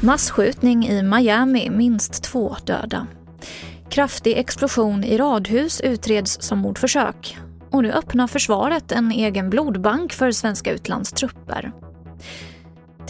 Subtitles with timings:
[0.00, 3.06] Masskjutning i Miami, minst två döda.
[3.90, 7.38] Kraftig explosion i radhus utreds som mordförsök.
[7.70, 11.72] Och nu öppnar försvaret en egen blodbank för svenska utlandstrupper.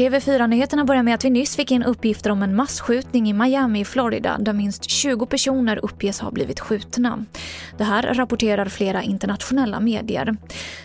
[0.00, 4.38] TV4-nyheterna börjar med att vi nyss fick in uppgifter om en massskjutning i Miami, Florida
[4.38, 7.24] där minst 20 personer uppges ha blivit skjutna.
[7.78, 10.36] Det här rapporterar flera internationella medier.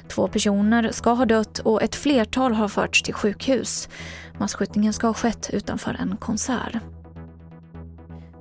[0.07, 3.89] Två personer ska ha dött och ett flertal har förts till sjukhus.
[4.39, 6.75] Massskjutningen ska ha skett utanför en konsert.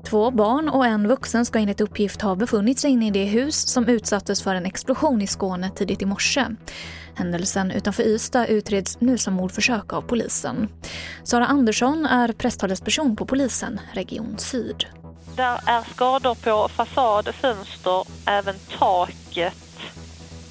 [0.04, 3.68] Två barn och en vuxen ska enligt uppgift ha befunnit sig inne i det hus
[3.68, 6.46] som utsattes för en explosion i Skåne tidigt i morse.
[7.14, 10.68] Händelsen utanför Ystad utreds nu som mordförsök av polisen.
[11.24, 14.86] Sara Andersson är presstalesperson på polisen, Region Syd.
[15.36, 19.54] Där är skador på fasad, fönster, även taket.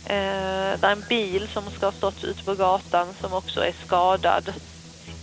[0.06, 3.74] Eh, det är en bil som ska ha stått ute på gatan som också är
[3.86, 4.54] skadad.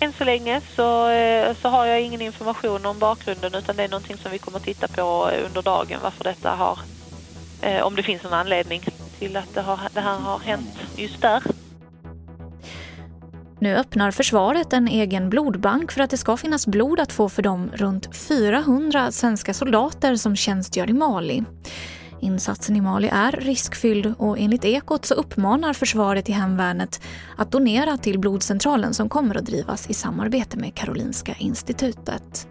[0.01, 3.89] Än så länge så, eh, så har jag ingen information om bakgrunden utan det är
[3.89, 6.79] någonting som vi kommer att titta på eh, under dagen varför detta har,
[7.63, 8.83] eh, om det finns en anledning
[9.19, 11.43] till att det, har, det här har hänt just där.
[13.59, 17.43] Nu öppnar försvaret en egen blodbank för att det ska finnas blod att få för
[17.43, 21.45] de runt 400 svenska soldater som tjänstgör i Mali.
[22.21, 27.01] Insatsen i Mali är riskfylld och enligt Ekot så uppmanar försvaret i hemvärnet
[27.37, 32.49] att donera till blodcentralen som kommer att drivas i samarbete med Karolinska institutet.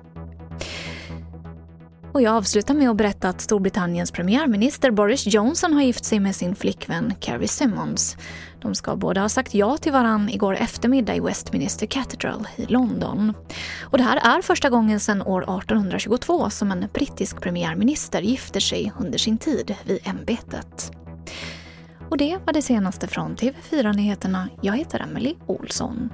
[2.14, 6.36] Och jag avslutar med att berätta att Storbritanniens premiärminister Boris Johnson har gift sig med
[6.36, 8.18] sin flickvän Carrie Simmons.
[8.62, 13.34] De ska båda ha sagt ja till varann igår eftermiddag i Westminster Cathedral i London.
[13.82, 18.94] Och det här är första gången sedan år 1822 som en brittisk premiärminister gifter sig
[19.00, 20.92] under sin tid vid ämbetet.
[22.10, 24.50] Och det var det senaste från TV4 Nyheterna.
[24.62, 26.10] Jag heter Emily Olsson.